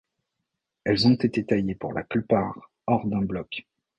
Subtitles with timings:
[0.83, 3.67] Elles ont été taillées pour la plupart hors d’un bloc.